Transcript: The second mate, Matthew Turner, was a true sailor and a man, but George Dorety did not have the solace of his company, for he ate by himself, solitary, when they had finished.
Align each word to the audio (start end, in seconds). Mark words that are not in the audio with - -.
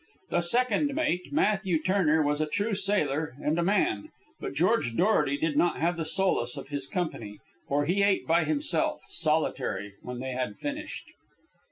The 0.31 0.41
second 0.41 0.95
mate, 0.95 1.31
Matthew 1.31 1.77
Turner, 1.79 2.23
was 2.23 2.41
a 2.41 2.47
true 2.47 2.73
sailor 2.73 3.35
and 3.39 3.59
a 3.59 3.63
man, 3.63 4.09
but 4.39 4.55
George 4.55 4.95
Dorety 4.95 5.37
did 5.37 5.55
not 5.55 5.77
have 5.79 5.95
the 5.95 6.05
solace 6.05 6.57
of 6.57 6.69
his 6.69 6.87
company, 6.87 7.37
for 7.67 7.85
he 7.85 8.01
ate 8.01 8.25
by 8.25 8.43
himself, 8.45 9.01
solitary, 9.09 9.93
when 10.01 10.17
they 10.19 10.31
had 10.31 10.55
finished. 10.57 11.03